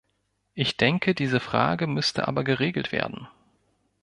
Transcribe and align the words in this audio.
Ich 0.55 0.77
denke, 0.77 1.13
diese 1.13 1.39
Frage 1.39 1.85
müsste 1.85 2.27
aber 2.27 2.43
geregelt 2.43 2.91
werden. 2.91 3.27